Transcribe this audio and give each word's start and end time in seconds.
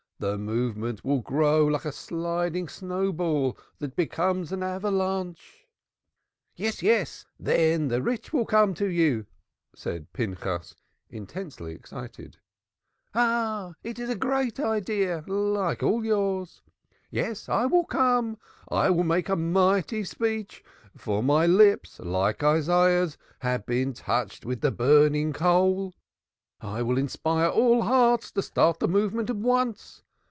The 0.21 0.37
movement 0.37 1.03
will 1.03 1.21
grow 1.21 1.65
like 1.65 1.83
a 1.83 1.91
sliding 1.91 2.67
snow 2.67 3.11
ball 3.11 3.57
that 3.79 3.95
becomes 3.95 4.51
an 4.51 4.61
avalanche." 4.61 5.67
"Yes, 6.55 7.25
then 7.39 7.87
the 7.87 8.03
rich 8.03 8.31
will 8.31 8.45
come 8.45 8.75
to 8.75 8.85
you," 8.85 9.25
said 9.73 10.13
Pinchas, 10.13 10.75
intensely 11.09 11.73
excited. 11.73 12.37
"Ah! 13.15 13.73
it 13.81 13.97
is 13.97 14.11
a 14.11 14.15
great 14.15 14.59
idea, 14.59 15.23
like 15.25 15.81
all 15.81 16.05
yours. 16.05 16.61
Yes, 17.09 17.49
I 17.49 17.65
will 17.65 17.85
come, 17.85 18.37
I 18.69 18.91
will 18.91 19.03
make 19.03 19.27
a 19.27 19.35
mighty 19.35 20.03
speech, 20.03 20.63
for 20.95 21.23
my 21.23 21.47
lips, 21.47 21.99
like 21.99 22.43
Isaiah's, 22.43 23.17
have 23.39 23.65
been 23.65 23.91
touched 23.93 24.45
with 24.45 24.61
the 24.61 24.69
burning 24.69 25.33
coal. 25.33 25.95
I 26.59 26.83
will 26.83 26.99
inspire 26.99 27.49
all 27.49 27.81
hearts 27.81 28.29
to 28.33 28.43
start 28.43 28.79
the 28.79 28.87
movement 28.87 29.31
at 29.31 29.37
once. 29.37 30.03